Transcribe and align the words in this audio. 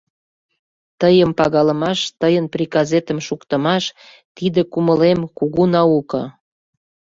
Тыйым 0.99 1.31
пагалымаш, 1.37 1.99
тыйын 2.21 2.45
приказетым 2.53 3.19
шуктымаш,— 3.27 3.83
тиде, 4.35 4.61
кумылем, 4.71 5.19
кугу 5.37 5.63
науко. 5.73 6.21